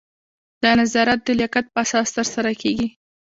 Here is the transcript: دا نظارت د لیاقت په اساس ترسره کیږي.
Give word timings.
دا 0.63 0.71
نظارت 0.81 1.19
د 1.23 1.29
لیاقت 1.39 1.65
په 1.73 1.79
اساس 1.85 2.07
ترسره 2.17 2.51
کیږي. 2.61 2.87